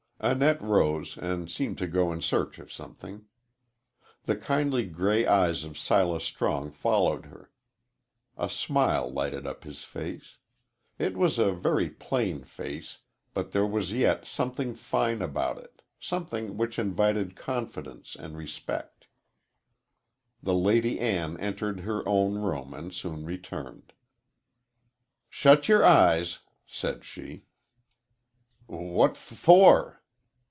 [0.23, 3.25] Annette rose and seemed to go in search of something.
[4.25, 7.49] The kindly gray eyes of Silas Strong followed her.
[8.37, 10.37] A smile lighted up his face.
[10.99, 12.99] It was a very plain face,
[13.33, 19.07] but there was yet something fine about it, something which invited confidence and respect.
[20.43, 23.91] The Lady Ann entered her own room, and soon returned.
[25.31, 27.45] "Shut yer eyes," said she.
[28.67, 29.97] "What f for?"